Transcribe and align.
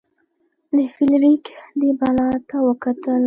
فلیریک 0.93 1.45
دې 1.79 1.89
بلا 1.99 2.29
ته 2.49 2.57
وکتل. 2.67 3.19